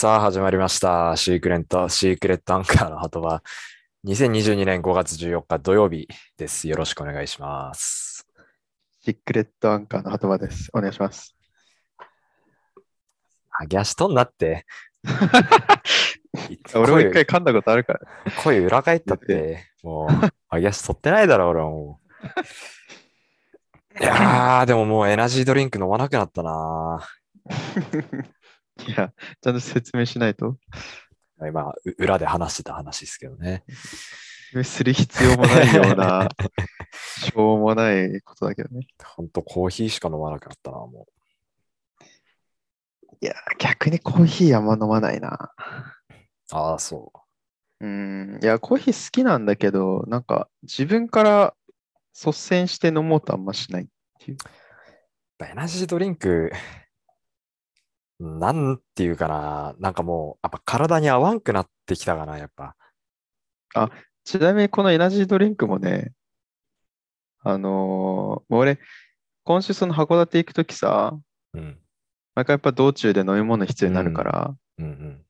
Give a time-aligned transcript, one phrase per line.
[0.00, 1.16] さあ、始まりました。
[1.16, 3.42] シークレット、シークレットアンカーの鳩場。
[4.06, 6.06] 2022年5月14日土曜日
[6.36, 6.68] です。
[6.68, 8.24] よろしくお願いします。
[9.02, 10.70] シークレットアンカーの鳩場です。
[10.72, 11.34] お願いします。
[13.60, 14.66] 揚げ足とんなって。
[16.76, 18.00] 俺も一回噛んだことあるから。
[18.44, 20.10] 声裏返ったって、もう、
[20.54, 22.00] 揚げ足取ってないだろ、俺はも
[24.00, 24.00] う。
[24.00, 27.04] いやー、でももうエナジードリンク飲まなくなったな
[28.86, 30.56] いや、ちゃんと説明しないと。
[31.40, 33.64] 今、う裏で話してた話ですけどね。
[34.64, 36.28] する必要もないような、
[37.18, 38.86] しょうもないことだけどね。
[39.04, 41.06] ほんとコーヒーしか飲まなくなったな、も
[43.20, 45.52] いや、逆にコーヒーあんま飲まないな。
[46.52, 46.54] う。
[46.54, 47.12] ああ、そ
[47.80, 47.86] う。
[47.86, 51.54] うん、いや、コーヒー好きなんだけど、なんか自分から
[52.14, 53.86] 率先して飲もうとあんましないっ
[54.18, 54.38] ていう。
[55.40, 56.50] エナジードリンク、
[58.20, 62.76] なんていうかな、なんかもう、やっぱ体に合わんくなってきたかな、やっぱ。
[64.24, 66.12] ちなみにこのエナジードリンクもね、
[67.40, 68.78] あのー俺、
[69.44, 71.18] 今週その函館行くときさ、
[71.54, 71.78] うん。
[72.34, 75.24] 毎回やっぱ道中で飲み物必要になるから、うんうん。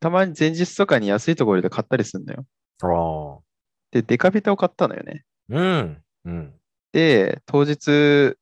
[0.00, 2.46] たまに前日とかに安いところで買ったりするのよ。
[2.82, 3.42] ああ。
[3.90, 5.24] で、デカビタを買ったのよね。
[5.48, 6.02] うん。
[6.24, 6.54] うん。
[6.92, 8.36] で、当日、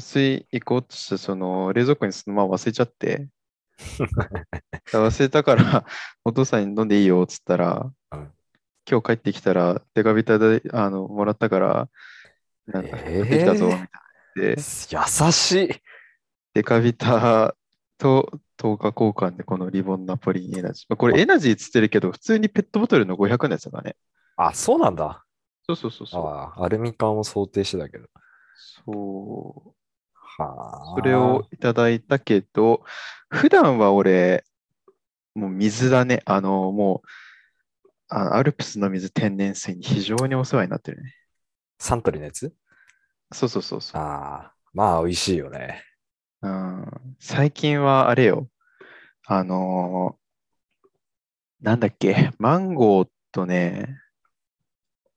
[0.00, 3.28] 水行こうとして、その冷蔵庫にそのまま忘れちゃって、
[4.92, 5.84] 忘れたから、
[6.24, 8.32] お父さんに飲んでいいよっつったら、うん
[8.90, 11.90] 今日帰ってきたら、デカビタであのもらったから、
[12.66, 13.88] なんかえー買ってきたぞ、みたいな。
[14.34, 15.82] で、優しい。
[16.54, 17.54] デカビタ
[17.98, 20.86] と10日交換でこのリボンナポリンエナジー。
[20.88, 23.96] まあこれエナジーっつってるけど、普通にペットボトルの500のやつだね。
[24.36, 25.24] あ、そうなんだ。
[25.66, 26.26] そうそうそうそう。
[26.26, 28.08] ああ、アルミ缶を想定してたけど。
[28.86, 29.77] そう。
[30.38, 30.94] はあ。
[30.96, 32.82] それをいただいたけど、
[33.28, 34.44] 普段は俺、
[35.34, 36.22] もう水だね。
[36.24, 37.08] あの、もう、
[38.08, 41.14] あのアルプスの水天然水に非常にお世話になってるね。
[41.78, 42.54] サントリーのやつ？
[43.32, 44.00] そうそうそうそう。
[44.00, 45.84] ああ、まあ美味しいよね。
[46.40, 46.86] うん、
[47.20, 48.48] 最近はあれよ。
[49.26, 50.18] あのー
[51.60, 53.98] なんだっけ、マンゴーとね、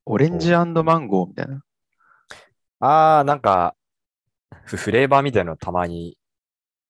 [0.05, 0.73] オレンジマン
[1.07, 1.63] ゴーみたいな。
[2.79, 3.75] ああ、なんか、
[4.65, 6.17] フフレーバーみたいなのたまに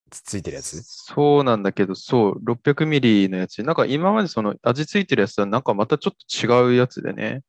[0.10, 0.82] つついてるやつ？
[0.84, 3.64] そうなんだけど、そう、600ミリのやつ。
[3.64, 7.44] なんか今までその味ついてるやつはなんかまたちょっと違うやつでね。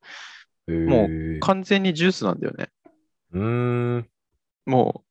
[0.68, 2.68] もう完全にジュースなんだよね。
[3.32, 4.08] うーん。
[4.64, 5.08] もう、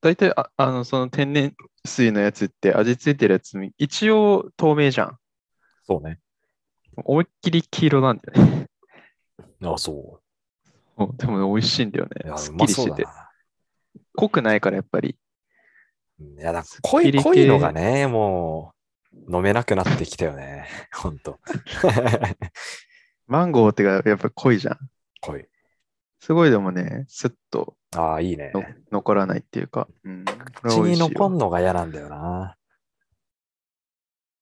[0.00, 1.54] 大体あ、あの、その天然
[1.86, 5.16] 水のやつって味ついてるやつ、一応透明じゃん。
[5.84, 6.18] そうね。
[6.96, 8.66] 思いっきり黄色なんだよね。
[9.64, 10.20] あそ
[10.98, 12.10] うんでも美味しいんだよね。
[12.28, 13.06] や、すっきりしてて。
[14.14, 15.16] 濃くないからやっぱり。
[16.20, 18.74] うんいや、なんかすっ濃い、濃いのがね、も
[19.28, 20.66] う、飲めなくなってきたよね。
[20.94, 21.40] ほんと。
[23.26, 24.78] マンゴーってかやっぱ濃いじゃん。
[25.20, 25.46] 濃い。
[26.20, 28.52] すごいでもね、スッとああ、いいね。
[28.54, 29.88] の残らないっていうか。
[30.04, 30.24] うん。
[30.62, 32.56] 口に残んのが嫌なんだよな。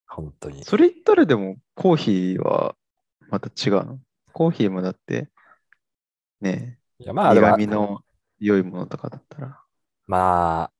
[0.06, 0.64] 本当に。
[0.64, 2.74] それ言ったらでもコーヒーは
[3.28, 3.98] また違うの？
[4.32, 5.28] コーヒーもだって、
[6.40, 8.02] ねいや、まあ、苦味の
[8.40, 9.60] 良いものとかだったら。
[10.06, 10.72] まあ、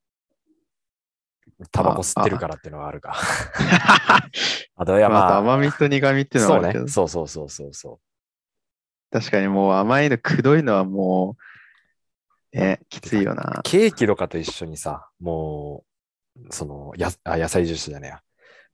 [1.71, 3.15] タバコ吸ってるからっていうのがあるか。
[4.77, 6.91] あと、いや、まあ、甘みと苦味っていうのはあるけど、ね。
[6.91, 8.01] そうそうそうそうそ
[9.11, 11.37] 確かにもう甘いの、くどいのはも
[12.53, 13.63] う、ね、きついよなう。。
[13.63, 15.85] ケーキとかと一緒にさ、も
[16.37, 18.23] う、その、やあ野菜ジュースじゃねえや。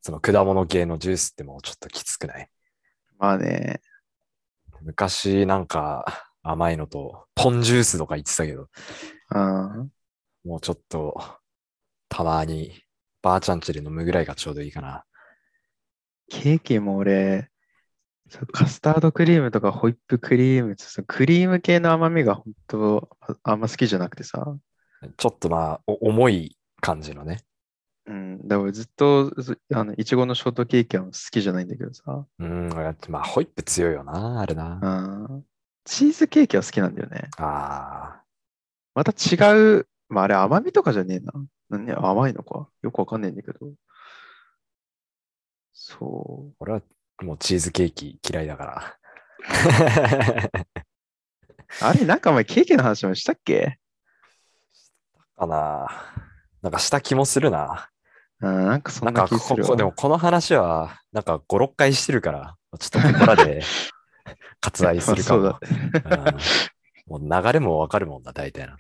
[0.01, 2.49] その果物系のジュースってもうちょっときつくない
[3.19, 3.81] まあね、
[4.83, 8.69] 昔なんか甘いのと、ポンジュースとか言ってたけど、
[9.35, 9.91] うん。
[10.45, 11.21] もうちょっと、
[12.09, 12.73] たまに、
[13.23, 15.05] ばあちゃんちで飲むぐらいがちょうどいいかな。
[16.29, 17.51] ケーキも俺、
[18.53, 20.77] カスタードクリームとかホイップクリーム
[21.07, 24.57] クリーム系の甘みが本当ああんま好きじゃなくてさ。
[25.17, 27.43] ちょっとまあ、お重い感じのね。
[28.07, 28.49] うん。
[28.49, 32.25] だからずっと、ずあの、いちごのショートケーキは好きじゃないんだけどさ。
[32.39, 32.69] うん、
[33.09, 34.81] まあ、ホイップ強いよな、あれな。
[35.29, 35.45] うん。
[35.87, 37.29] チーズケーキは好きなんだよね。
[37.39, 38.23] ああ、
[38.95, 39.37] また違
[39.79, 41.33] う、まああれ甘みとかじゃねえな。
[41.71, 42.69] 何甘いのか？
[42.83, 43.73] よくわかんないんだけど。
[45.73, 46.55] そう。
[46.59, 46.83] 俺は
[47.23, 48.99] もうチーズケーキ嫌いだから。
[51.81, 53.79] あれ、なんか前ケーキの話もしたっけ？
[55.37, 55.87] かな。
[56.63, 57.89] なんかした気もするな。
[58.41, 59.69] うん、なんかそなんんかこな気するわ。
[59.71, 63.63] こ、でもこの話は、なんか5、6回してるから、ちょっとここらで
[64.61, 65.43] 割愛するかも。
[65.43, 65.61] まあ
[66.41, 66.71] そう
[67.09, 68.77] もう流れもわかるもんな、大体な。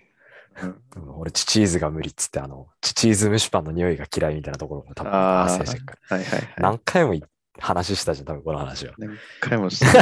[0.62, 6.16] うん俺、チチーズが無理っつって、あの、チチーズ蒸しパンの匂いが嫌いみたいなところも多分ああ、発生してるから。
[6.16, 6.54] はいはいはい。
[6.58, 7.22] 何回もい
[7.58, 8.94] 話したじゃん、多分この話は。
[8.98, 9.92] 何回もしてる、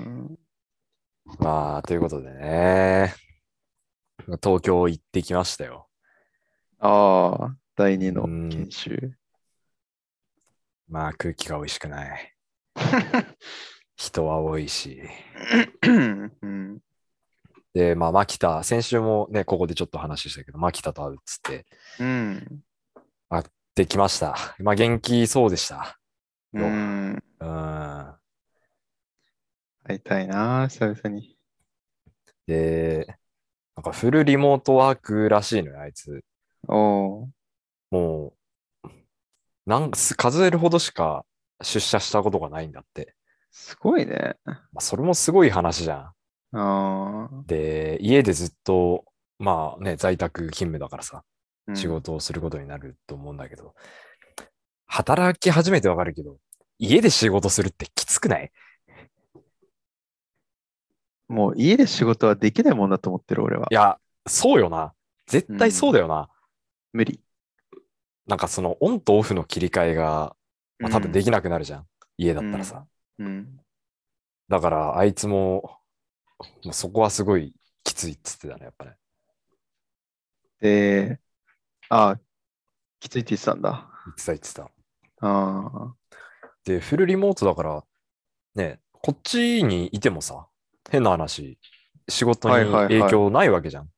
[0.00, 0.38] う ん
[1.38, 3.14] まあ、ということでね、
[4.42, 5.88] 東京行ってきましたよ。
[6.78, 9.12] ああ、第二のうん研修。
[10.88, 12.34] まあ、空気が美味しくない。
[13.96, 15.02] 人は多いし。
[15.82, 16.78] うん。
[17.74, 21.66] で、まあ、牧田、先週もね、ここでちょっと話したけど、牧田と会うっつって、
[22.00, 22.62] うん。
[23.78, 24.56] できました。
[24.58, 26.00] まあ、元気そうでした。
[26.52, 27.22] うん。
[27.38, 28.14] うん。
[29.84, 31.36] 会いたいな、久々に。
[32.48, 33.06] で、
[33.76, 36.24] なんかフルリモートワークらしいのよ、あいつ。
[36.66, 37.26] おー
[37.92, 38.34] も
[38.82, 38.88] う、
[39.64, 41.24] なんす数えるほどしか
[41.62, 43.14] 出社したことがないんだって。
[43.50, 44.36] すごいね。
[44.44, 46.12] まあ、それもすごい話じゃ
[46.56, 47.44] ん。
[47.46, 49.04] で、家でずっと、
[49.38, 51.24] まあね、在宅勤務だからさ、
[51.66, 53.74] うん仕事をすることになると思うんだけど、
[54.86, 56.38] 働き始めてわかるけど、
[56.78, 58.50] 家で仕事するってきつくない？
[61.28, 63.66] もう家で仕事はできないもんだと思ってる、俺は。
[63.70, 64.94] いや、そうよな。
[65.26, 66.30] 絶対そうだよな。
[66.94, 67.20] 無理。
[68.26, 70.34] なんかそのオンとオフの切り替えが、
[70.78, 71.86] まあ、多分でききなくなるじゃん。
[72.16, 72.86] 家だったらさ。
[73.18, 73.60] うん。
[74.48, 75.78] だから、あいつも、
[76.64, 77.54] もうそこはすごい
[77.84, 78.96] きついっつってたね、やっぱね。
[80.60, 81.20] で、
[81.88, 82.20] ああ、
[83.00, 83.88] きついって言ってたんだ。
[84.06, 84.62] 言ってた言ってた。
[84.62, 84.70] あ
[85.20, 85.94] あ。
[86.64, 87.84] で、フルリモートだから、
[88.54, 90.46] ね、こっちにいてもさ、
[90.90, 91.58] 変な話、
[92.08, 93.90] 仕事にはいはいはい影響ないわけじゃん。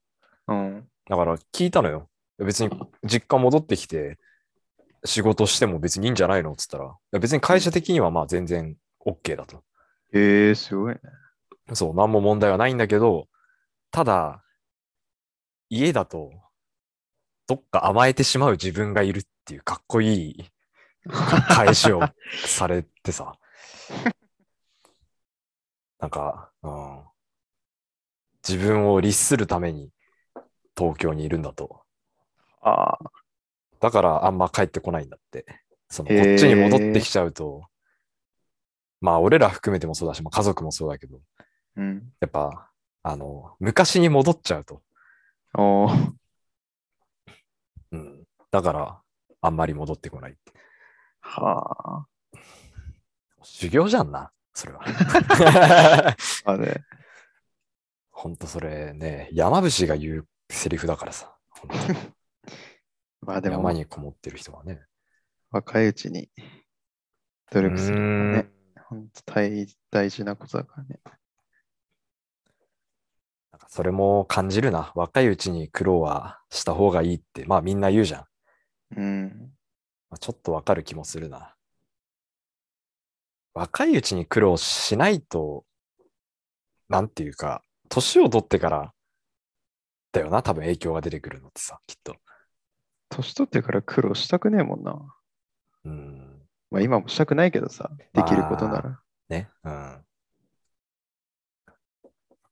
[0.48, 0.88] うん。
[1.08, 2.08] だから聞いたのよ。
[2.38, 2.70] 別に
[3.04, 4.18] 実家戻ってきて
[5.04, 6.52] 仕事しても別にいいんじゃないの？
[6.52, 8.76] っつったら、別に会社的にはまあ全然
[9.06, 9.62] OK だと。
[10.12, 11.00] へえ、すごいね。
[11.74, 13.28] そう、何も問題はないんだけど、
[13.90, 14.42] ただ、
[15.68, 16.32] 家だと、
[17.46, 20.44] どっか甘えてしまう自分がいるっていうかっこいい
[21.08, 22.00] か返しを
[22.44, 23.34] されてさ。
[25.98, 27.04] なんか、うん。
[28.46, 29.90] 自分を律するために
[30.76, 31.82] 東京にいるんだと。
[32.62, 32.98] ああ。
[33.80, 35.46] だからあんま帰ってこないんだって。
[35.88, 37.64] そのこっちに戻ってきちゃうと、
[39.00, 41.20] まあ俺ら含めてもそうだし、まあ、家族もそうだけど、
[41.76, 42.12] うん。
[42.20, 42.70] やっぱ、
[43.02, 44.82] あの、昔に戻っちゃうと。
[47.90, 48.24] うん。
[48.52, 49.00] だから、
[49.40, 50.36] あんまり戻ってこない。
[51.22, 52.06] は
[53.42, 54.82] 修行じゃんな、それは。
[56.44, 56.52] あ。
[56.52, 56.80] あれ。
[58.10, 61.34] ほんとそれね、山伏が言うセリフだからさ。
[63.22, 64.80] まあでも、山にこもってる人はね。
[65.50, 66.30] 若いうちに
[67.50, 70.98] 努力するのがね、うん本当大大事なことだからね。
[73.52, 74.92] なんかそれも感じるな。
[74.96, 78.24] 若いうちに苦労はした方がいいって、まあみんな言うじゃん。
[78.96, 79.52] うん。
[80.10, 81.54] まあ、ちょっとわかる気もするな。
[83.54, 85.64] 若いうちに苦労しないと、
[86.88, 88.92] なんていうか、年を取ってから
[90.10, 92.16] だよな、多分影響が出てくるのってさ、きっと。
[93.10, 94.98] 年取ってから苦労したくねえもんな。
[95.84, 96.42] うん。
[96.70, 99.00] まあ今もしたくないけどさ、できることなら。
[99.28, 99.50] ね。
[99.64, 99.72] うん。
[99.72, 100.04] ま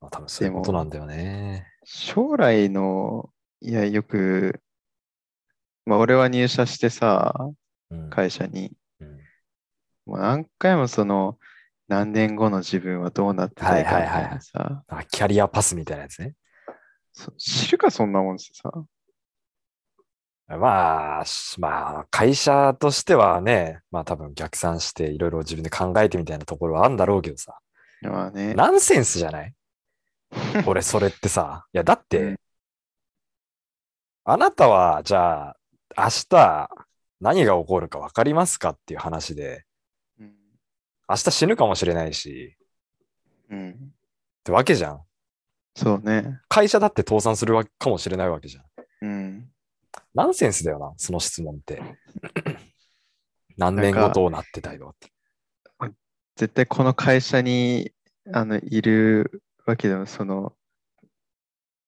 [0.02, 1.66] あ多分そういうことなんだよね。
[1.84, 4.60] 将来の、いや、よく、
[5.86, 7.34] まあ俺は入社してさ、
[7.90, 8.10] うん。
[8.10, 9.18] 会社に、うん
[10.08, 11.38] もう何回もその、
[11.86, 16.34] 何年後の自分はどうなってたいかみたいなさ、あキャリアパスみたいなやつね。
[17.12, 18.72] そ知るかそんなもんさ。
[20.56, 27.58] まあ、しまあ、会社としてはね、まあ多分逆算していろいろ自分で考えてみたいなところはあるんだろうけどさ、
[28.00, 28.54] まあね。
[28.54, 29.54] ナンセンスじゃない？
[30.66, 32.36] 俺、それってさ、いや、だっうてん、
[34.24, 35.56] あなたは、じゃあ、
[35.96, 36.70] 明日、
[37.20, 39.64] 何が起こるか分かりますかっていう話で、
[40.18, 40.34] うん
[41.10, 42.56] 明日死ぬかもしれないし、
[43.50, 43.70] うん。
[43.70, 43.74] っ
[44.44, 45.02] てわけじゃん。
[45.74, 46.38] そうね。
[46.50, 48.64] 会社だって倒産するわかもしれないわけじゃん。
[49.00, 49.50] うん。
[50.14, 51.82] ナンセンスだよな、その質問って。
[53.56, 55.10] 何年後どうなってたいのって。
[56.36, 57.90] 絶対この会社に
[58.32, 60.54] あのいるわけでも、その、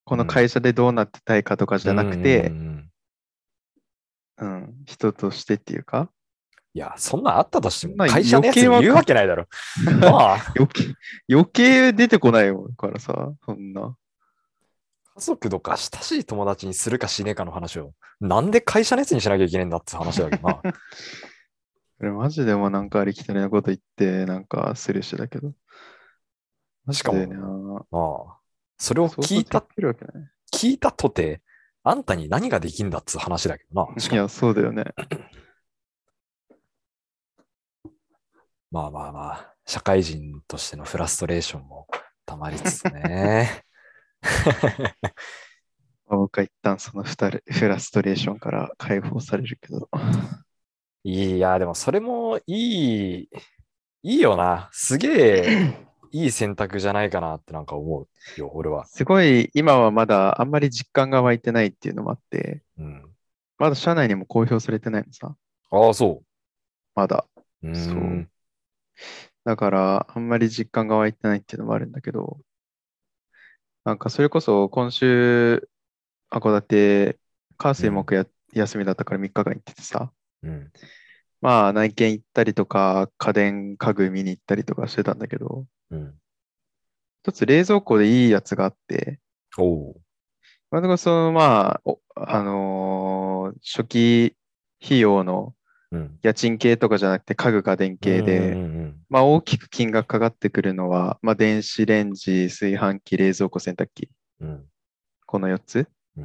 [0.03, 2.91] この会社でどうなってたいかとかじゃなくてうん、うんうん
[4.41, 6.09] うん、人としてっていうか、
[6.73, 9.45] いや、そんなんあったとしても、会社のやつに言うわけないだろ。
[9.99, 10.93] まあ、 余計、
[11.29, 13.95] 余計出てこないよからさ、そんな。
[15.21, 20.61] 家族とか親しい友達にするかしねえかの話を、なんで会社のやつにしなきゃいけないんだって話だけどな。
[22.01, 25.53] 俺マジでもなんかありきたりなこと言って、なんかスルーしてたけど。
[26.85, 27.37] マジでな。
[27.91, 27.99] ま
[28.31, 28.39] あ、
[28.79, 29.63] それを聞いた。
[30.51, 31.43] 聞いたとて、
[31.83, 33.99] あんたに何ができんだっつう話だけどな。
[33.99, 34.85] しかもいや、そうだよね。
[38.71, 41.85] まあまあまあ、社会人としてのフラストレーションも
[42.25, 43.63] たまりつつね。
[46.07, 49.89] 僕は一旦そのフタレフラストレーションから解放されるけど。
[51.03, 53.29] いや、でもそれもいい、
[54.03, 54.69] いいよな。
[54.71, 58.85] すげえ いい選択じゃないかなってなんか思うよ、俺は。
[58.85, 63.15] すごい、今はまだあんまり実感が湧いてないっていうのもあって、うん。
[63.57, 65.35] まだ社内にも公表されてないのさ。
[65.71, 66.21] ああ、そ
[66.93, 67.25] まだ。
[67.63, 67.69] う。
[67.69, 68.27] うーそうん
[69.43, 72.37] だから、あんまり実感が湧いてないっていうのもあるんだけど、
[73.83, 75.69] なんかそれこそ今週、
[76.31, 77.19] 函館、
[77.57, 80.71] 火水木や、休みだったから3日間行っててさ、うん。
[81.41, 86.19] まあ内見行ったりとか、家電家具見に行ったりとかしてたんだけど、うん。
[87.23, 89.19] 一つ冷蔵庫でいいやつがあって、
[89.57, 90.01] おう。
[90.69, 94.37] まあ、そのまあ、おあのー初期
[94.83, 95.53] 費用の
[95.91, 96.19] うん。
[96.21, 104.49] 家賃系とかじゃなくて家具家電系で、うんうんまあ大きく金額かかってくるのは、まあ電子レンジ、炊飯器、冷蔵庫、洗濯機、うん。
[104.49, 104.65] うん
[105.25, 105.87] この4つ。
[106.17, 106.23] うん。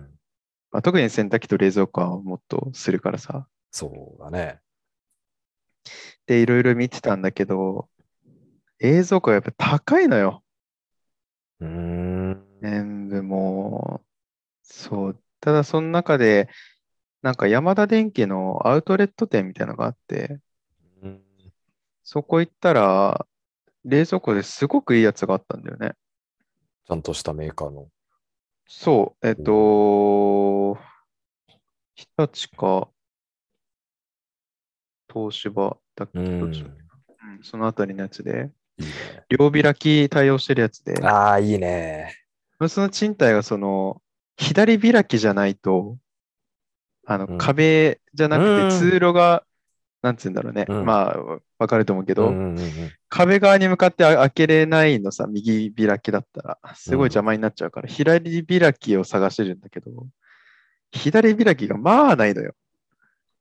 [0.73, 3.47] まあ、特に洗濯機と冷蔵庫はもっとするからさ。
[3.71, 4.59] そうだね。
[6.27, 7.89] で、いろいろ見てたんだけど、
[8.81, 10.43] 冷蔵庫はやっぱ高いのよ。
[11.61, 12.47] うーん。
[12.61, 14.07] 全部もう、
[14.63, 15.23] そう。
[15.41, 16.49] ただその中で、
[17.23, 20.39] なんかヤマダ電機のアウトレット店みたいなのがあって、
[21.03, 21.23] うん
[22.09, 23.27] そこ行ったら、
[23.85, 25.95] 冷蔵庫ですごくいいやつがあったんだよね。
[26.87, 27.89] ちゃんとしたメーカーの。
[28.69, 30.77] そう、えっと、
[31.97, 32.89] 日立か、
[35.13, 36.43] 東芝だっけ、うん。
[36.43, 36.77] うん
[37.43, 39.25] そのあたりのやつで、いいね。
[39.29, 42.15] 両開き対応してるやつで、ああ、いいね。
[42.69, 44.01] その賃貸がその、
[44.37, 45.99] 左開きじゃないと、
[47.07, 49.45] あの、うん壁じゃなくうんて通路が、
[50.03, 50.67] なんつうんだろうね。
[50.69, 52.33] うんまあ、わかると思うけど、
[53.09, 59.91] 壁側に向かってあ開けれないのさ、右開きだったら、すごいうん邪魔になっちゃうから、左開きを探してるんだけど、
[60.91, 62.55] 左開きがまあないのよ。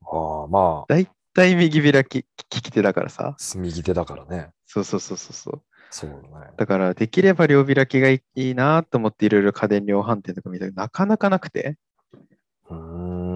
[0.03, 3.35] ああ、まあ、だいたい右開き、利き手だからさ。
[3.55, 4.49] 右手だからね。
[4.65, 5.61] そうそうそうそうそう。
[5.89, 6.47] そうだね。
[6.57, 11.77] だから、できれば両開きがいいいいなと思っていろいろ家電量販店とか見たけど、なかなかなくて。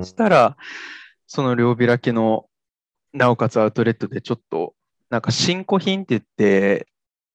[0.03, 0.57] したら、
[1.27, 2.47] その両開きの、
[3.13, 4.75] なおかつアウトレットでちょっと、
[5.09, 6.87] なんか新古品って言って、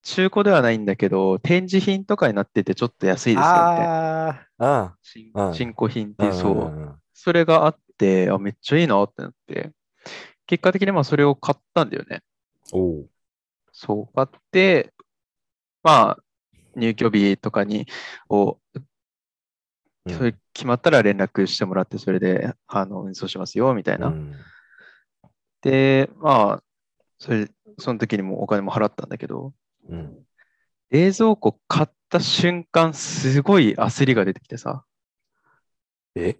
[0.02, 4.38] 中古ではないんだけど、展示品とかになっててちょっと安いですよみたいな。
[4.58, 6.32] ああ、新うん新古品ってうん。
[6.34, 7.00] そう。
[7.12, 9.72] それがあって、あ、めっちゃいいなってなって、
[10.46, 12.22] 結果的にまあそれを買ったんだよね。
[12.72, 13.08] おう。
[13.72, 14.92] そう、買って、
[15.82, 16.24] まあ、
[16.76, 17.86] 入居日とかに、
[18.28, 18.58] を、うん
[20.08, 24.08] それ決まったら連絡してもらって、それで、あの、運送しますよ、みたいな。
[24.08, 24.34] うん
[25.62, 26.62] で、まあ、
[27.18, 29.54] それ、その時にもお金も払ったんだけど、
[29.88, 30.26] うん。
[30.90, 34.84] 冷蔵庫買った瞬間、すごい焦りが出てきてさ。
[36.14, 36.36] え？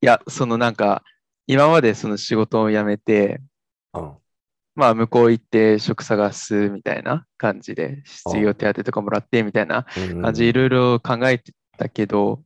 [0.00, 1.04] いや、そのなんか、
[1.46, 3.40] 今までその仕事を辞めて、
[3.94, 4.16] うん。
[4.74, 9.86] まあ、向こう行って職探すみたいな感じで、失業手当とかもらってみたいな
[10.20, 12.42] 感じ、いろいろ考えてたけど、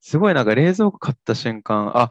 [0.00, 2.10] すごいなんか冷蔵庫買った瞬間、あ、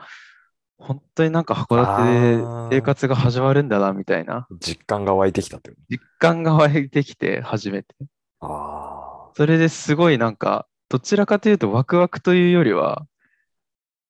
[0.77, 7.96] 本当になんか函館で生活が始まるんだな、みたいな実感が湧いてきたってこ実感が湧いてきて、初めて。
[8.41, 8.48] と。
[8.48, 9.32] ああ。
[9.36, 13.08] それですごいなんか、どちらかというとワクワクというよりは、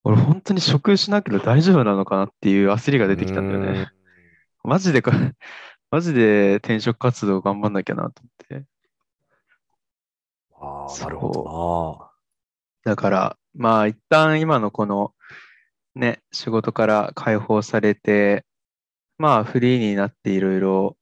[0.04, 3.88] 俺本当に職失なけど大丈夫なのかなっていう焦りが出てきたんだよね。
[4.64, 5.12] マジでか、
[5.92, 8.30] マジで転職活動頑張んなきゃなと思
[8.60, 8.66] って。
[10.60, 12.05] ああ、なるほ
[12.86, 15.14] だから、まあ一旦今のこの
[15.96, 18.46] ね、仕事から解放されて、
[19.18, 20.98] まあフリーになっていろいろ、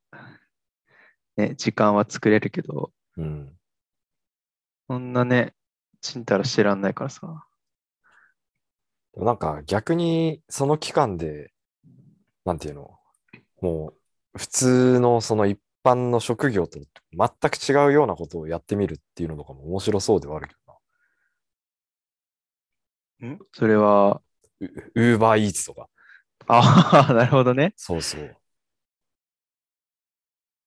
[1.35, 2.91] ね、時間は作れるけど。
[3.17, 3.53] うん。
[4.87, 5.53] そんなね、
[5.99, 7.45] ちんたらしてらんないからさ。
[9.13, 11.51] でもなんか逆にその期間で、
[12.45, 12.97] なんていうの、
[13.61, 20.59] もう普通のその一般の職業と全く違うようなことをやってみるっていうのとかも面白そうではあるけど
[23.25, 23.39] ん？
[23.53, 24.21] それは、
[24.59, 24.67] な。
[24.95, 25.89] ウーバーイーツとか。
[26.47, 27.73] ああ、なるほどね。
[27.77, 28.37] そうそう。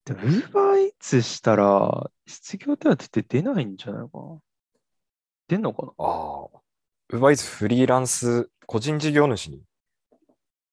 [0.04, 4.38] でも、ウーバーイーツしたら、失業手当って出ないんじゃないのかな？
[5.48, 5.92] 出んのかな？
[5.98, 6.60] ああ。
[7.10, 9.62] ウーバーイーツフリーランス個人事業主に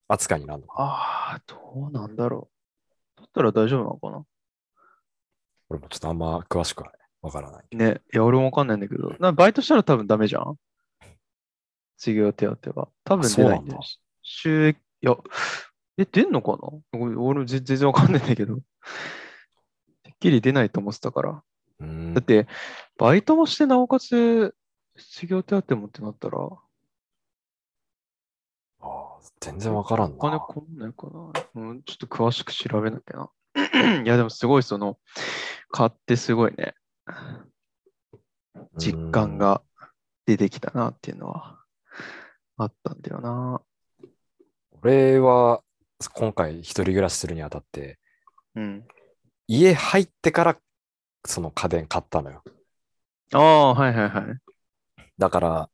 [0.07, 0.75] 扱いになるのか。
[0.77, 2.49] ああ、どうなんだろ
[3.17, 3.21] う。
[3.21, 4.25] だったら大丈夫なのかな？
[5.69, 7.75] 俺もちょっとあんま詳しくはわからない。
[7.75, 8.01] ね。
[8.13, 10.55] いや、俺もわかんないんだけど、なバイトしたら多分ダメじゃん？
[11.97, 12.89] 授業手当は。
[13.03, 13.77] 多分出ないんだ。
[14.21, 15.15] 収益、いや、
[15.97, 16.99] え、出んのかな？
[16.99, 18.55] 俺俺全全然わかんないんだけど。
[20.03, 21.43] てっきり出ないと思ってたから。
[21.79, 22.47] うーんだって、
[22.97, 24.55] バイトもしてなおかつ、
[24.97, 26.59] 失業手当もってなったら、お
[28.79, 30.39] あー全然わからん金な。
[30.39, 31.31] こんないかな？
[31.55, 33.29] うん、ちょっと詳しく調べなきゃな。
[34.03, 34.97] いや、でもすごいその、
[35.69, 36.75] 買ってすごいね、
[38.77, 39.61] 実感が
[40.25, 41.59] 出てきたなっていうのは
[42.57, 43.61] あったんだよな。
[44.81, 45.61] 俺は
[46.13, 47.99] 今回一人暮らしするにあたって、
[48.55, 48.85] うん。
[49.47, 50.57] 家入ってから
[51.25, 52.43] その家電買ったのよ。
[53.33, 54.23] ああ、はいはいはい。
[55.17, 55.69] だから、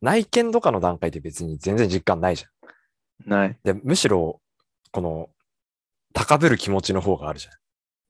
[0.00, 2.48] 内見とかの段階で別に全然実感ないじゃ
[3.26, 3.30] ん。
[3.30, 3.58] ない。
[3.62, 4.40] で、むしろ、
[4.92, 5.30] この、
[6.12, 7.50] 高ぶる気持ちの方があるじゃ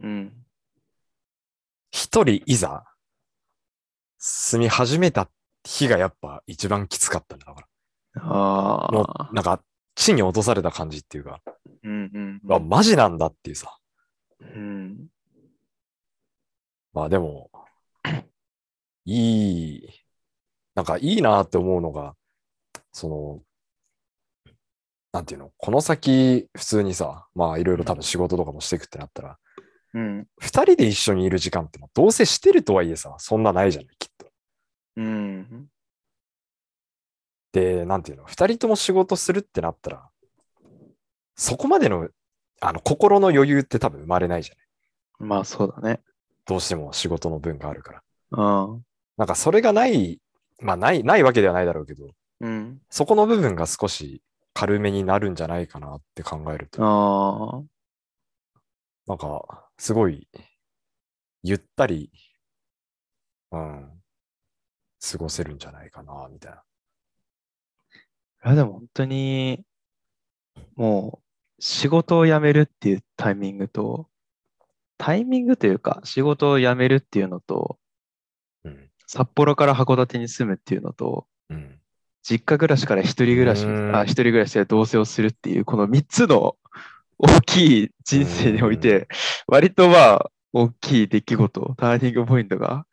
[0.05, 0.07] ん。
[0.07, 0.47] うん。
[1.91, 2.85] 一人いざ、
[4.19, 5.31] 住み始めた
[5.65, 7.70] 日がやっぱ一番きつかったんだから。
[8.17, 9.29] あもあ。
[9.31, 9.63] う、なんか、
[9.95, 11.41] 地に落とされた感じっていうか、
[11.83, 13.79] うんうんあ、マジなんだっていうさ。
[14.41, 15.09] うん。
[16.93, 17.51] まあでも、
[19.05, 19.89] いい、
[20.75, 22.15] なんかいいなって思うのが、
[22.93, 23.43] その、
[25.13, 29.39] なんていうの、この先普通にさ、まあいろいろ多分仕事とかもしていくってなったら、
[29.95, 30.27] うん。
[30.39, 34.27] 二人で一緒にいる時間ってどうせしてるとはいえさ、そんなないじゃない、きっと。
[34.97, 35.69] うん。
[37.53, 40.09] で、なんていうの、二人とも仕事するってなったら、
[41.35, 42.09] そこまでの、
[42.61, 45.29] あの、心の余裕って多分生まれないじゃない。
[45.29, 46.01] まあそうだね。
[46.47, 48.03] どうしても仕事の分があるから。
[48.33, 48.85] うん。
[49.17, 50.21] なんかそれがない、
[50.61, 52.09] まあない、ないわけではないだろうけど、
[52.41, 52.81] うん。
[52.91, 54.23] そこの部分が少し
[54.55, 57.63] 軽めになるんじゃないかなって考えると、ああ。
[59.07, 60.29] なんか、すごい、
[61.43, 62.13] ゆったり、
[63.51, 64.03] うん、
[65.01, 66.63] 過ごせるんじゃないかな、みたいな。
[68.45, 69.65] いやでも本当に、
[70.77, 71.21] も
[71.59, 74.09] う仕事を辞めるっていうタイミングと、
[74.97, 77.79] タイミングというか仕事を辞めるっていうのと、
[78.65, 81.81] うん、札幌から函館に住むっていうのと、うん、
[82.23, 86.57] 実家暮らしから一人暮らし、あ、一人暮らしで同棲をするっていう、この三つの
[87.19, 89.09] 大きい人生において、
[89.47, 92.87] 割とまあ、大きい出来事、ターニングポイントが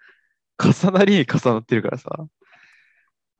[0.57, 2.09] 重なりに重なってるからさ、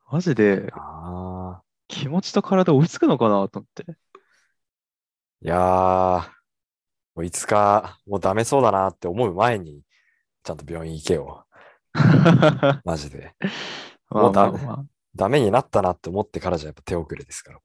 [0.10, 3.86] マジでああ、気持ちと体追いつくのかなと思って。
[5.41, 6.30] いやー、
[7.15, 9.84] もういつかもうダメそうだなって思う前に、
[10.43, 11.45] ちゃんと病院行けよ。
[12.86, 13.34] マジで。
[14.10, 17.60] まもうだあまあまあダメになったなって思ってからじゃやっぱ手遅れですから。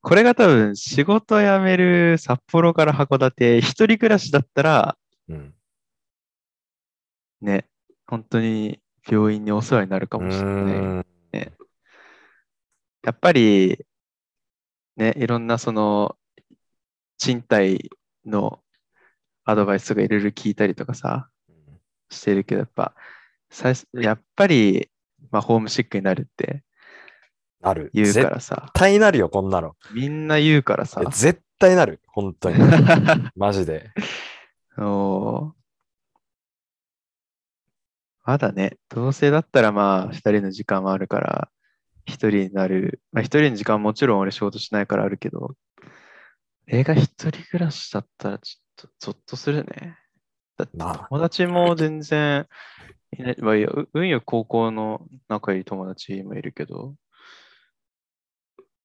[0.00, 5.54] これが多分仕事辞める札幌から函館、一人暮らしだったら、うん。
[7.40, 7.66] ね、
[8.06, 10.54] 本当に病院にお世話になるかうもしれない。
[10.54, 11.06] ーん
[13.08, 13.86] やっぱり、
[14.98, 16.18] ね、いろんなその、
[17.16, 17.90] 賃貸
[18.26, 18.60] の
[19.46, 21.30] アドバイスとかいろいろ聞いたりとかさ、
[22.10, 22.94] してるけど、やっぱ、
[23.48, 24.90] 最初やっぱり、
[25.30, 26.62] まあ、ホームシックになるって
[27.62, 27.90] なる。
[27.94, 29.74] 言うか絶らさ、対なるよ、こんなの。
[29.94, 32.02] みんな言うからさ絶対なる。
[32.08, 32.58] 本当に。
[33.36, 33.90] マジで。
[34.76, 35.52] おー
[38.24, 41.50] まだね、同性だったらまあ、二人の時間もあるから、
[42.08, 43.00] 一人になる。
[43.12, 45.54] まあ、一人の時間ももちろん俺仕事しないからあるけど、
[46.66, 49.98] 映画一人暮らしだったらちょっとゾッとするね。
[50.56, 52.46] だって友達も全然
[53.16, 56.94] いない、まあ、いやう運よく高校の仲いい友達もいるけど、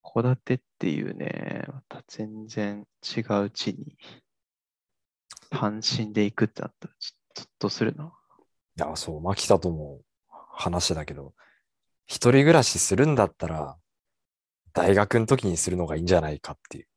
[0.04, 3.98] 戸建てっていうね、また全然違う地に
[5.50, 8.14] 単身で行くってなったらちょっとするな。
[8.78, 10.02] いや、そう、牧田とも
[10.56, 11.34] 話だけど、
[12.06, 13.78] 一人暮らしするんだったら、
[14.74, 16.88] 大学の時にするのがいいんじゃないかっていう。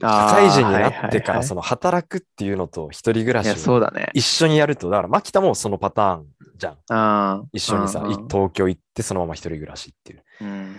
[0.00, 4.10] 社会人になってから、その、の働くっていうのと一人暮らしをそうだね。
[4.14, 6.78] 一緒にやると、だから牧田もそのパターンじゃん。
[6.88, 10.24] あー一緒にさ、東京行ってそのまま一人暮らしっていう。
[10.42, 10.76] うん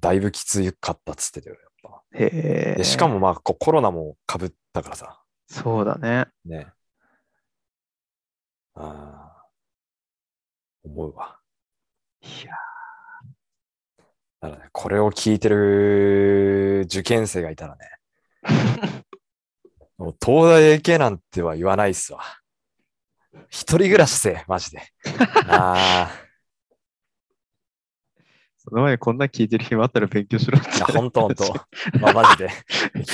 [0.00, 2.02] だいぶきつかったっつってたよ、やっぱ。
[2.14, 2.30] へ
[2.72, 2.78] え。
[2.78, 6.26] でしかもまあ、コロナも被ったからさ、そうだね。
[6.44, 6.72] ね。
[8.74, 9.46] ああ、
[10.82, 11.38] 思うわ。
[12.22, 12.54] いや、
[14.42, 17.88] だからね、これを聞いてる受験生がいたらね、
[19.96, 22.20] もう東大へ行けなんては言わないっすわ。
[23.48, 24.82] 一人暮らしせ、マジで。
[25.46, 26.10] ああ、
[28.58, 31.44] その前にこんな聞いてる暇あったら勉強しろっていや、ほんとほんと。
[32.00, 32.48] まあ、マジで。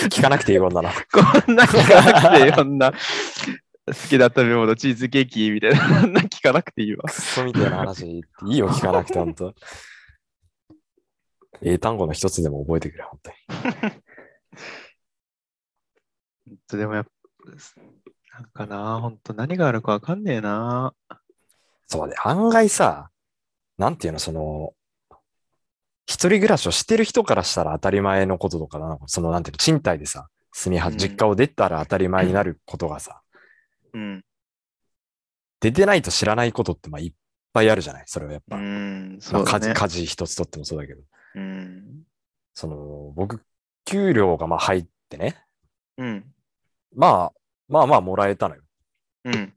[0.08, 0.90] 聞かなくていいもんだな。
[1.12, 1.20] こ
[1.52, 2.92] んな聞かなくていろんな。
[2.92, 6.00] 好きだった食べ物、チーズケーキみたいな。
[6.00, 7.12] そんな聞かなくていいわク。
[7.12, 9.54] ソみたいな話、いいよ、聞かなくて、ほんと。
[11.62, 13.37] 英単語の一つでも覚えてくれ、本当に。
[16.79, 17.11] でもやっぱ、
[18.35, 20.94] なんかな、本当何があるかわかんねえな。
[21.87, 23.11] そうで、案外さ、
[23.79, 24.73] なんていうの、その、
[26.07, 33.21] 一人暮らしをしてる人からしたら当たり前のこととかな、その、なんていうの、賃貸でさ、住みは、うん実家を出たら当たり前になることがさ、
[33.92, 34.25] うん。
[35.61, 37.12] 出てないと知らないことって、まあ、いっ
[37.53, 38.57] ぱいあるじゃないそれはやっうぱ。
[38.57, 39.75] ん、まあ、家事、そうだね。
[39.75, 41.03] 家事一つとってもそうだけど、
[41.34, 42.02] うん。
[42.54, 43.44] その、僕、
[43.84, 45.44] 給料がまあ入ってね、
[45.96, 46.34] うん。
[46.94, 47.32] まあ、
[47.68, 48.62] まあまあもらえたのよ。
[49.24, 49.54] うん。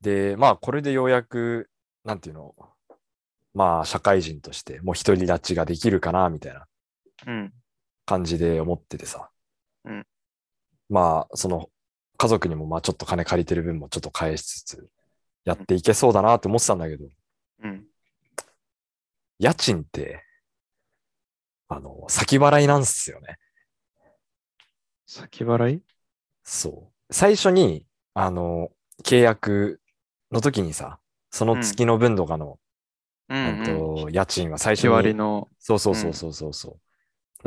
[0.00, 1.70] で、まあ、これでようやく、
[2.04, 2.54] なんていうの、
[3.54, 6.66] まあ、社会人として、もう独り立ちができるかな、みたいな
[7.26, 7.52] うん。
[8.04, 9.30] 感じで思っててさ。
[9.84, 10.06] うん
[10.90, 11.70] まあ、その、
[12.18, 14.90] 家族にも、まあ、ちょっと金借りてる分もちょっと返しつつ、
[15.44, 17.10] やっていけそうだなって思ってたんだけど、うん。
[19.38, 20.24] 家賃って、
[21.68, 23.38] あの、先払いなんすよね。
[25.06, 25.82] 先払い？
[26.42, 27.14] そう。
[27.14, 28.70] 最初に、あの、
[29.02, 29.80] 契約
[30.30, 30.98] の時にさ、
[31.30, 32.58] その月の分とかの、
[33.28, 34.06] ううんん。
[34.06, 35.48] と家賃は最初日割の。
[35.60, 36.72] そうそうそうそうそうそう。
[36.72, 36.82] だか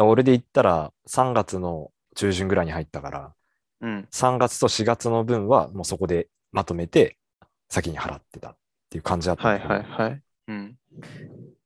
[0.04, 3.34] ら俺で言ったら3月の中旬ぐらいに入ったから、
[3.82, 4.08] うん。
[4.12, 7.18] 3月と4月の分はもうそこでまとめて
[7.70, 8.58] 先に払ってたっ
[8.90, 10.24] ていう感じだったはいはいはい。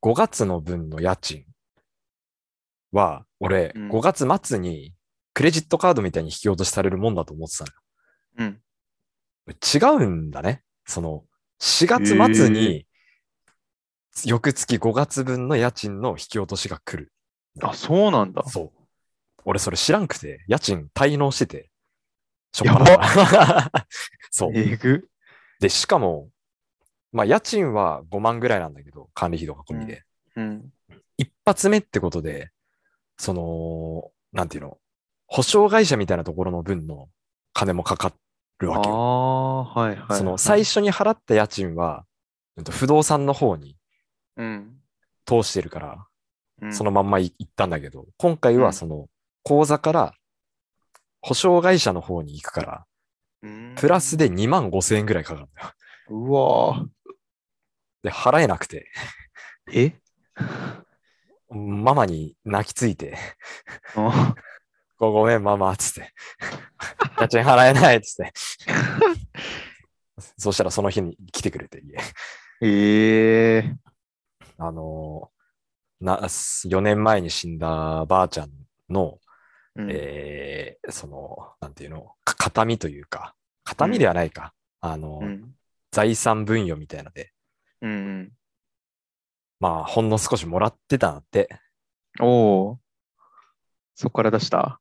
[0.04, 0.12] うん。
[0.12, 1.46] 5月の分の家賃
[2.92, 4.94] は、俺、うん5月末に
[5.34, 7.66] クレジットカードみたいに引き落としされるもんだと思ってた。
[8.38, 8.62] うん。
[9.48, 10.64] 違うんだね。
[10.86, 11.24] その、
[11.60, 12.86] 4月末に、
[14.26, 17.14] 翌月5月分の家賃の引き落としが来る。
[17.62, 18.44] あ、そうなんだ。
[18.48, 18.72] そう。
[19.46, 21.70] 俺それ知らんくて、家賃滞納してて。
[22.52, 23.72] しょっぱなから。
[24.30, 24.52] そう。
[24.54, 25.08] えぐ。
[25.60, 26.30] で、しかも、
[27.12, 30.04] まあ家賃は5万ぐらいなんだけど、管理費とか込みで。
[30.36, 30.70] うん。
[31.18, 32.52] 一発目ってことで、
[33.18, 34.78] その、なんていうの、
[35.28, 37.10] 保証会社みたいなところの分の
[37.54, 38.14] 金もかか
[38.60, 38.96] るあわけよ。
[38.96, 40.18] あ、はいはいはい。
[40.18, 42.06] その最初に払った家賃は、
[42.70, 43.78] 不動産の方に
[44.38, 44.78] うん。
[45.26, 46.08] 通してるから、
[46.62, 46.74] うん。
[46.74, 49.08] そのまんまい行ったんだけど、今回うんはその
[49.44, 50.14] 口座から
[51.22, 52.86] 保証会社の方に行くから、
[53.44, 55.72] うん、プラスで2万5千円ぐらいかかるんだよ。
[56.10, 56.86] うわ
[58.04, 60.02] で、払えなくて、ーえ？
[61.54, 63.18] ママに泣きついて、
[63.96, 64.36] あ
[64.98, 66.14] ごごめんママ、つって。
[67.20, 68.34] 家賃払えない、つって。
[70.38, 71.98] そしたらその日に来てくれて、家。
[72.62, 73.76] ええ
[74.58, 78.52] あのーな、4年前に死んだばあちゃん
[78.90, 79.20] の、
[79.76, 84.54] うんえーその、なんていうの、か形見というか、形見ではないか。
[84.80, 85.56] あの、うん。
[85.92, 87.32] 財産分与みたいので、
[87.82, 88.32] うん。
[89.60, 91.50] まあ、ほんの少しもらってたんだって。
[92.20, 92.80] おお。
[93.96, 94.80] そこから出した？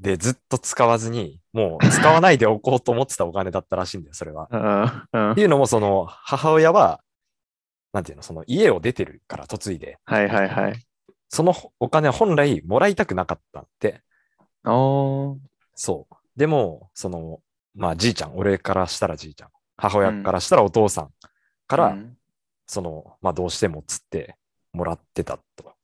[0.00, 4.48] で、ずっと使わずに、もう使わないでおこうと思ってたお金だったらしいんだよ、それは。
[5.32, 7.00] っていうのも、その、母親は、
[7.92, 10.84] なんていうの、その家を出てるから嫁いで、はいはいはい。
[11.28, 14.02] そのお金は本来もらいたくなかったんって。
[14.64, 15.38] おー
[15.74, 16.14] そう。
[16.36, 17.40] でも、その、
[17.74, 21.10] まあ、じいちゃん、俺からしたらじいちゃん、母親からしたらお父さん
[21.66, 22.16] から、うん
[22.66, 24.36] その、まあ、どうしてもっつって
[24.72, 25.74] もらってたと。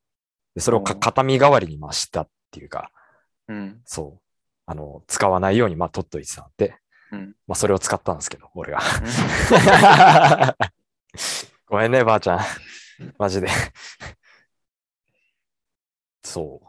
[0.54, 2.90] で、それをか形見代わりにましたっていうか、
[3.48, 3.80] うん。
[3.84, 4.20] そう。
[4.66, 6.74] あの、使わないように、まあ、取っといてたんで、
[7.12, 8.80] うんまあ、それを使ったんですけど、俺が。
[11.66, 12.40] ごめんね、ばあちゃん。
[13.18, 13.48] マジで。
[16.22, 16.60] そ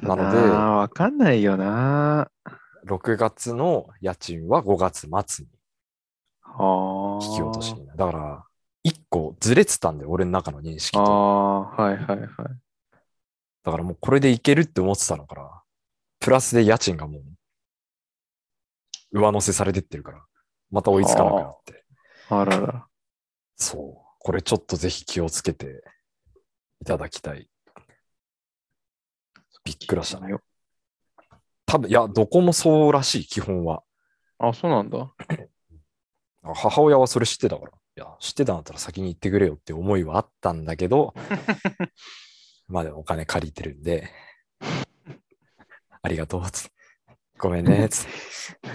[0.00, 0.06] う。
[0.06, 2.30] なので、わかんないよな。
[2.86, 5.50] 6月の家賃は5月末に
[6.42, 7.24] はあ。
[7.24, 7.98] 引き落としになる。
[7.98, 8.44] だから、
[8.84, 11.12] 1個ずれてたんで、俺の中の認識あと。
[11.12, 12.28] あ、はいはいはい。
[13.64, 15.62] だからもうこれでいけるって思ってたのから、
[16.20, 17.22] プラスで家賃がもう、
[19.12, 20.24] 上乗せされてってるから、
[20.70, 21.84] また追いつかなくなって。
[22.30, 22.86] あらら。
[23.56, 24.08] そう。
[24.18, 25.82] これちょっとぜひ気をつけて
[26.80, 27.48] いただきたい。
[29.64, 30.34] びっくらしたね。
[31.66, 33.82] 多分、いや、どこもそうらしい、基本は。
[34.38, 35.12] あ、そうなんだ。
[36.42, 37.72] 母親はそれ知ってたから。
[37.98, 41.14] いや、知ってたんだったら先に言ってくれよって思いはあったんだけど、
[42.68, 44.08] まあでもお金借りてるんで、
[46.00, 46.70] ありがとう、つ。
[47.38, 48.70] ごめんね、つって。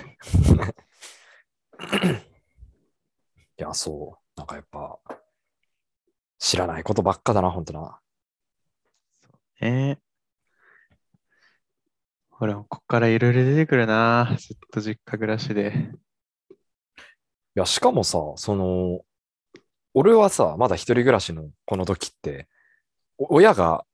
[3.59, 4.37] いや、そう。
[4.37, 4.99] なんかやっぱ、
[6.37, 8.01] 知らないことばっかだな、ほんとな。
[9.61, 9.97] ええ
[12.41, 14.35] 俺もこっからいろいろ出てくるな。
[14.37, 15.93] ずっと実家暮らしで。
[17.55, 19.01] や、しかもさ、その、
[19.93, 22.47] 俺はさ、まだ一人暮らしのこの時って、
[23.17, 23.85] お親が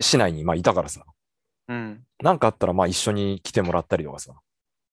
[0.00, 1.04] 市内にまあいたからさ、
[1.68, 2.04] うん。
[2.22, 4.34] なんかあったらまあ一緒に来てもらったりとかさ、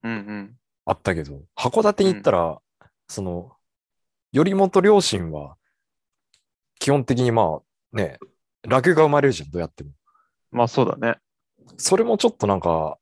[0.04, 0.56] うんうん。
[0.86, 2.60] あったけど、函館に行ったら、
[3.08, 3.52] その、
[4.34, 5.56] 頼元両親は、
[6.80, 8.18] 基本的にまあね、
[8.64, 9.92] ラグが生まれるじゃん、どうやっても。
[10.52, 11.20] まあそうだね。
[11.78, 12.98] それもちょっとなんか、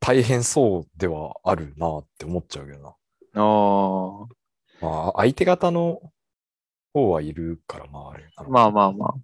[0.00, 2.88] 大変そうではあるなって思っちゃうけどな。
[2.88, 4.40] ああ。
[4.80, 6.00] まあ、相手方の
[6.92, 8.28] 方はいるから、まああれ。
[8.48, 9.14] まあまあまあ。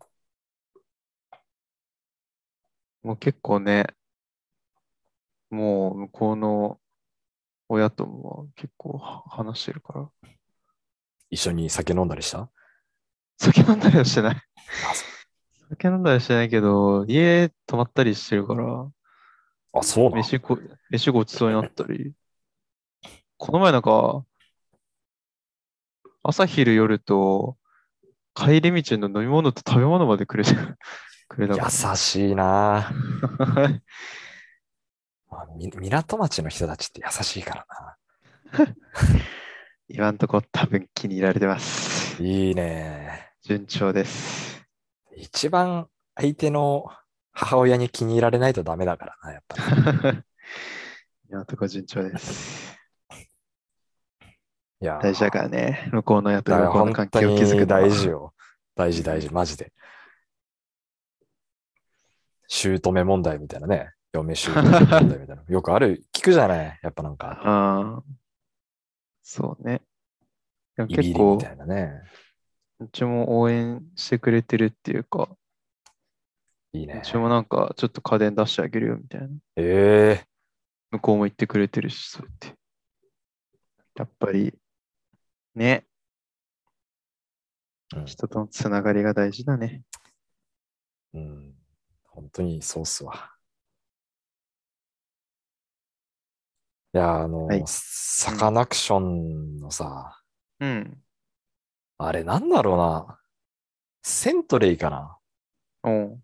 [3.03, 3.87] もう結構ね、
[5.51, 6.81] もう向こうの
[7.69, 10.09] 親とも結構は話してるから。
[11.31, 12.51] 一緒に酒飲んだりした？
[13.39, 14.37] 酒飲んだりはしてない。
[15.69, 18.89] 酒飲んだりはしてないけど、家泊まったりしてるから、
[19.73, 20.59] あ、そうなん飯ご、
[20.91, 22.13] 飯ごちそうになったり。
[23.37, 24.25] この前なんか、
[26.29, 27.57] 朝昼夜と
[28.35, 30.51] 帰り道の飲み物と食べ物までくれて、
[31.29, 31.55] くれた。
[31.65, 32.91] 優しいな
[35.31, 37.97] まあみ港町の人たちって優しいからな。
[39.89, 42.23] 今んとこ多分気に入られてます。
[42.23, 43.31] いいね。
[43.43, 44.67] 順調です。
[45.17, 46.87] 一番相手の
[47.33, 50.23] 母親に気に入られないとダメだからな、やっぱり。
[51.31, 52.76] 今んとこ順調です。
[54.81, 55.89] いや、大事だからね。
[55.93, 58.35] 向こうの親とだから向こうの関本当係を築く大事よ。
[58.75, 59.73] 大事大事、マジで。
[62.49, 63.93] 姑問題みたいなね。
[64.13, 65.43] 嫁姑問題みたいな。
[65.49, 68.03] よくある、聞くじゃないやっぱなんか、ああ、
[69.23, 69.83] そうね。
[70.89, 72.03] 結構み、たいなね。
[72.79, 75.31] うちも応援してくれてるっていうか、
[76.73, 77.01] いいうね。
[77.03, 79.29] ちもなんかちょっと家電出してあげるよみたいな。
[79.57, 80.27] ええ
[80.91, 82.59] 向こうも言ってくれてるし、そうやって。
[83.97, 84.55] やっぱり、
[85.57, 85.87] ね、
[87.97, 89.83] うん人とのつながりが大事だね。
[91.15, 91.55] うん。
[92.05, 93.33] 本当にそうっすわ。
[96.93, 100.21] いや、あの、はいサカナクションのさ、
[100.61, 101.03] うん。
[101.99, 103.19] あれなんだろうな。
[104.03, 105.19] セントレイかな
[105.83, 106.21] おう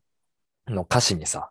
[0.68, 1.50] の歌詞にさ、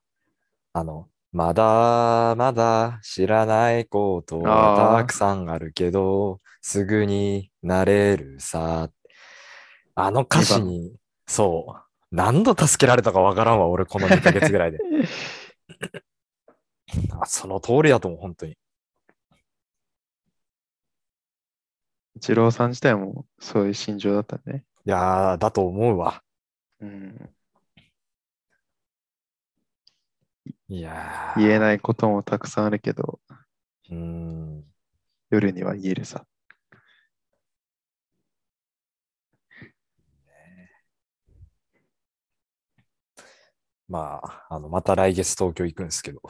[0.73, 8.89] あの、まだまだ知らないことはたくさんあるけど、すぐになれるさ。
[9.95, 10.95] あの歌詞に、
[11.27, 14.79] そう、何度助けられたかわからんわ、俺この2ヶ月ぐらいで。
[17.19, 18.57] あその通りだと思う、本当に。
[22.15, 24.63] 一郎さん自体もそういう心情だったね。
[24.85, 26.21] いやー、だと思うわ。
[26.79, 27.29] うん。
[30.67, 31.39] いやー。
[31.41, 33.19] 言えないこともたくさんあるけど、
[33.89, 34.63] うーん。
[35.29, 36.25] 夜には言えるさ。
[43.91, 46.21] まあ、あの、また来月東京行くんですけど。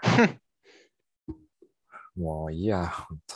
[2.16, 3.34] もういいや、ほんと。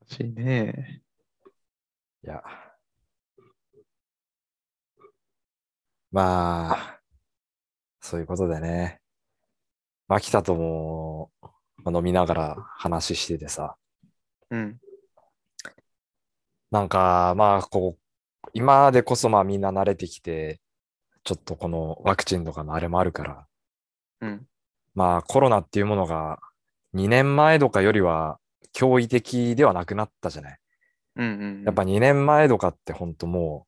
[0.00, 1.02] 欲しいね。
[2.24, 2.42] いや。
[6.10, 7.00] まあ、
[8.00, 9.00] そういうことでね。
[10.08, 11.30] 牧田とも、
[11.84, 13.76] まあ飲みながら話しててさ。
[14.50, 14.80] うん。
[16.72, 20.60] なんか、まあ、こう、今でこそまあみんな慣れてきて、
[21.26, 23.46] ちょっとこのワクチンとかのあれもあるから、
[24.20, 24.46] うん。
[24.94, 26.38] まあコロナっていうものが
[26.94, 28.38] 2年前とかよりは
[28.74, 30.58] 驚異的ではなくなったじゃない。
[31.16, 31.64] うんうんうん。
[31.64, 33.66] やっぱ2年前とかって本当も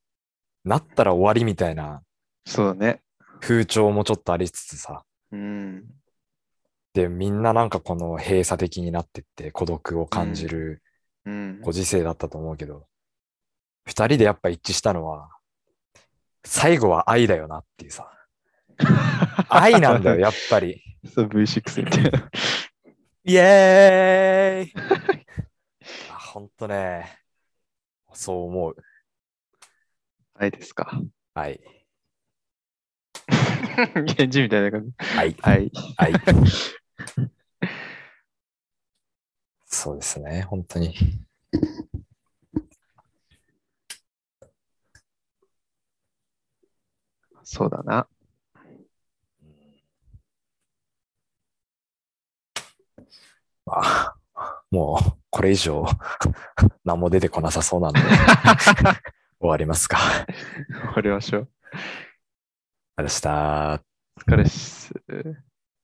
[0.65, 2.03] う、なったら終わりみたいな
[2.47, 3.03] そうだね。
[3.41, 5.03] 風潮もちょっとありつつさ。
[5.33, 5.85] うん。
[6.95, 10.83] で、みんななんかこの閉鎖的になってって孤独を感じる
[11.27, 11.61] うん。
[11.61, 12.87] ご時世だったと思うけど、
[13.85, 15.29] 二人でやっぱ一致したのは、
[16.45, 18.11] 最後は愛だよなっていうさ。
[19.49, 20.83] 愛なんだよ、 やっぱり。
[21.15, 22.31] そう、V6 みたいな。
[23.25, 24.75] イエーイ
[26.11, 27.19] あほんとね、
[28.13, 28.77] そう思う。
[30.35, 30.91] 愛ですか？
[31.35, 31.61] はい。
[33.95, 34.93] 源氏みたいな感じ。
[34.99, 35.37] はい。
[35.41, 35.71] はい。
[35.97, 36.13] はい。
[39.67, 40.95] そうですね、本当に。
[47.51, 48.07] そうだな。
[53.65, 54.17] まあ、
[54.71, 55.87] もう、これ以上、
[56.85, 58.01] 何も出てこなさそうなんで、
[59.41, 59.97] 終わりますか。
[59.99, 61.41] あり終わりましょう。
[61.41, 61.49] がとう
[62.97, 63.83] ございました。
[64.17, 65.48] お疲れっす。